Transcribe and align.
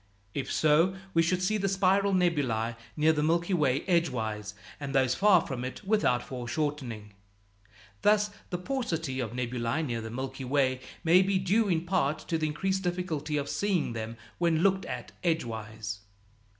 If 0.33 0.51
so, 0.51 0.95
we 1.13 1.21
should 1.21 1.43
see 1.43 1.57
the 1.59 1.69
spiral 1.69 2.11
nebulæ 2.11 2.75
near 2.97 3.13
the 3.13 3.21
Milky 3.21 3.53
Way 3.53 3.83
edgewise, 3.85 4.55
and 4.79 4.95
those 4.95 5.13
far 5.13 5.45
from 5.45 5.63
it 5.63 5.83
without 5.83 6.23
foreshortening. 6.23 7.13
Thus, 8.01 8.31
the 8.49 8.57
paucity 8.57 9.19
of 9.19 9.33
nebulæ 9.33 9.85
near 9.85 10.01
the 10.01 10.09
Milky 10.09 10.43
Way 10.43 10.79
may 11.03 11.21
be 11.21 11.37
due 11.37 11.67
in 11.69 11.85
part 11.85 12.17
to 12.29 12.39
the 12.39 12.47
increased 12.47 12.81
difficulty 12.81 13.37
of 13.37 13.47
seeing 13.47 13.93
them 13.93 14.17
when 14.39 14.63
looked 14.63 14.85
at 14.87 15.11
edgewise. 15.23 15.99